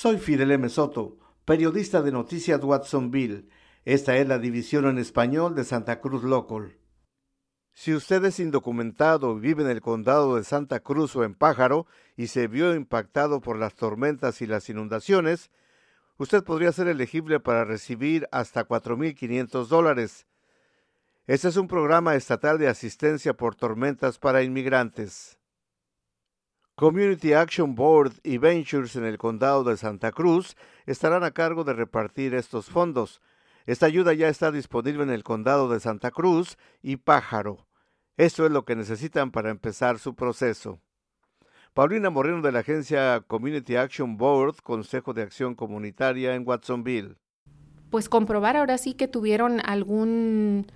[0.00, 0.68] Soy Fidel M.
[0.68, 3.48] Soto, periodista de Noticias Watsonville.
[3.84, 6.78] Esta es la división en español de Santa Cruz Local.
[7.72, 11.88] Si usted es indocumentado y vive en el condado de Santa Cruz o en Pájaro
[12.16, 15.50] y se vio impactado por las tormentas y las inundaciones,
[16.16, 20.28] usted podría ser elegible para recibir hasta 4.500 dólares.
[21.26, 25.37] Este es un programa estatal de asistencia por tormentas para inmigrantes.
[26.78, 30.54] Community Action Board y Ventures en el condado de Santa Cruz
[30.86, 33.20] estarán a cargo de repartir estos fondos.
[33.66, 37.66] Esta ayuda ya está disponible en el condado de Santa Cruz y Pájaro.
[38.16, 40.78] Esto es lo que necesitan para empezar su proceso.
[41.74, 47.16] Paulina Moreno de la agencia Community Action Board, Consejo de Acción Comunitaria en Watsonville.
[47.90, 50.70] Pues comprobar ahora sí que tuvieron algún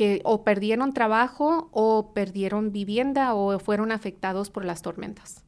[0.00, 5.44] que o perdieron trabajo o perdieron vivienda o fueron afectados por las tormentas.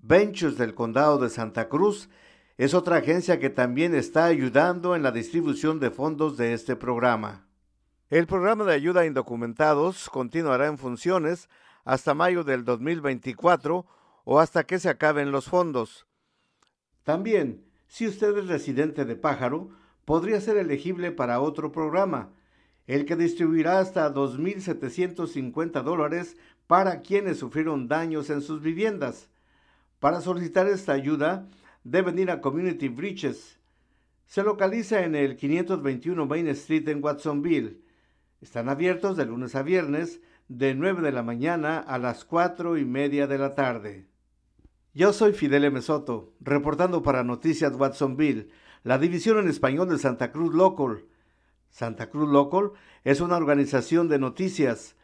[0.01, 2.09] Ventures del Condado de Santa Cruz
[2.57, 7.47] es otra agencia que también está ayudando en la distribución de fondos de este programa.
[8.09, 11.47] El programa de ayuda a indocumentados continuará en funciones
[11.85, 13.85] hasta mayo del 2024
[14.25, 16.05] o hasta que se acaben los fondos.
[17.03, 19.71] También, si usted es residente de Pájaro,
[20.05, 22.29] podría ser elegible para otro programa,
[22.85, 29.27] el que distribuirá hasta 2.750 dólares para quienes sufrieron daños en sus viviendas.
[29.99, 31.49] Para solicitar esta ayuda,
[31.83, 33.59] deben ir a Community Breaches.
[34.27, 37.81] Se localiza en el 521 Main Street en Watsonville.
[38.39, 42.85] Están abiertos de lunes a viernes, de 9 de la mañana a las 4 y
[42.85, 44.08] media de la tarde.
[44.95, 45.79] Yo soy Fidel M.
[45.83, 48.49] Soto, reportando para Noticias Watsonville,
[48.81, 51.05] la división en español de Santa Cruz Local.
[51.69, 52.71] Santa Cruz Local
[53.03, 54.95] es una organización de noticias.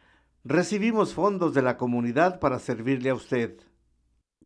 [0.42, 3.60] Recibimos fondos de la comunidad para servirle a usted.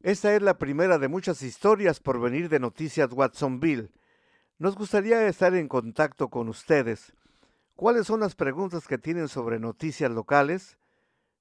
[0.02, 3.90] Esta es la primera de muchas historias por venir de Noticias Watsonville.
[4.58, 7.14] Nos gustaría estar en contacto con ustedes.
[7.76, 10.76] ¿Cuáles son las preguntas que tienen sobre noticias locales?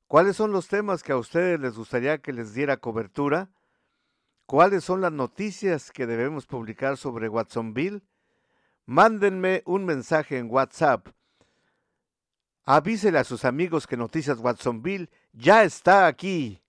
[0.08, 3.50] ¿Cuáles son los temas que a ustedes les gustaría que les diera cobertura?
[4.50, 8.02] ¿Cuáles son las noticias que debemos publicar sobre Watsonville?
[8.88, 11.08] Mándenme un mensaje en WhatsApp.
[12.66, 16.64] Avísele a sus amigos que Noticias Watsonville ya está aquí.